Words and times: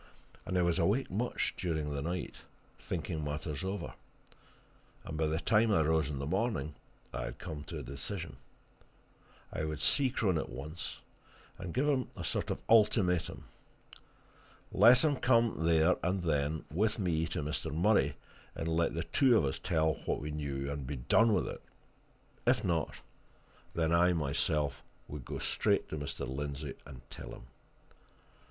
And 0.47 0.57
I 0.57 0.63
was 0.63 0.79
awake 0.79 1.11
much 1.11 1.53
during 1.55 1.93
the 1.93 2.01
night, 2.01 2.37
thinking 2.79 3.23
matters 3.23 3.63
over, 3.63 3.93
and 5.05 5.15
by 5.15 5.27
the 5.27 5.39
time 5.39 5.71
I 5.71 5.81
rose 5.83 6.09
in 6.09 6.17
the 6.17 6.25
morning 6.25 6.73
I 7.13 7.25
had 7.25 7.37
come 7.37 7.63
to 7.65 7.77
a 7.77 7.83
decision. 7.83 8.37
I 9.53 9.63
would 9.63 9.79
see 9.79 10.09
Crone 10.09 10.39
at 10.39 10.49
once, 10.49 11.01
and 11.59 11.71
give 11.71 11.87
him 11.87 12.09
a 12.17 12.23
sort 12.23 12.49
of 12.49 12.57
an 12.57 12.63
ultimatum. 12.69 13.43
Let 14.71 15.03
him 15.03 15.17
come, 15.17 15.65
there 15.67 15.95
and 16.01 16.23
then, 16.23 16.65
with 16.71 16.97
me 16.97 17.27
to 17.27 17.43
Mr. 17.43 17.71
Murray, 17.71 18.15
and 18.55 18.67
let 18.69 18.95
the 18.95 19.03
two 19.03 19.37
of 19.37 19.45
us 19.45 19.59
tell 19.59 19.93
what 20.05 20.19
we 20.19 20.31
knew 20.31 20.71
and 20.71 20.87
be 20.87 20.95
done 20.95 21.31
with 21.31 21.47
it: 21.47 21.61
if 22.47 22.63
not, 22.65 22.95
then 23.75 23.91
I 23.93 24.13
myself 24.13 24.81
would 25.07 25.25
go 25.25 25.37
straight 25.37 25.89
to 25.89 25.97
Mr. 25.99 26.27
Lindsey 26.27 26.73
and 26.87 27.07
tell 27.11 27.29
him. 27.35 27.43